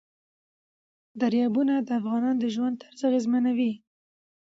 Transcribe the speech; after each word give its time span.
دریابونه 1.21 1.73
د 1.87 1.89
افغانانو 1.99 2.39
د 2.43 2.45
ژوند 2.55 2.75
طرز 2.83 3.01
اغېزمنوي. 3.09 3.73